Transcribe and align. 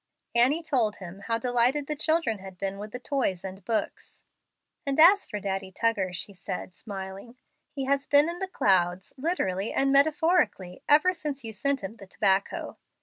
Annie 0.33 0.63
told 0.63 0.95
him 0.95 1.19
how 1.27 1.37
delighted 1.37 1.85
the 1.85 1.95
children 1.95 2.39
had 2.39 2.57
been 2.57 2.79
with 2.79 2.91
the 2.91 2.97
toys 2.97 3.45
and 3.45 3.63
books. 3.63 4.23
"And 4.83 4.99
as 4.99 5.27
for 5.29 5.39
Daddy 5.39 5.71
Tuggar," 5.71 6.11
she 6.11 6.33
said, 6.33 6.73
smiling, 6.73 7.37
"he 7.69 7.85
has 7.85 8.07
been 8.07 8.27
in 8.27 8.39
the 8.39 8.47
clouds, 8.47 9.13
literally 9.15 9.71
and 9.71 9.91
metaphorically, 9.91 10.81
ever 10.89 11.13
since 11.13 11.43
you 11.43 11.53
sent 11.53 11.83
him 11.83 11.97
the 11.97 12.07
tobacco. 12.07 12.77